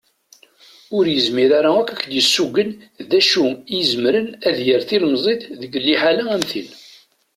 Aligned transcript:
Ur 0.95 1.05
yezmir 1.13 1.51
ara 1.59 1.71
akk 1.79 1.89
ad 2.05 2.11
yessugen 2.15 2.71
d 3.09 3.11
acu 3.19 3.45
i 3.55 3.57
izemren 3.81 4.27
ad 4.47 4.57
yerr 4.65 4.81
tilemẓit 4.89 5.41
deg 5.61 5.71
liḥala 5.85 6.23
am 6.35 6.43
tin. 6.51 6.69